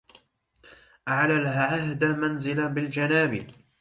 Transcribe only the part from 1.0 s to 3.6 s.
أعلى العهد منزل بالجناب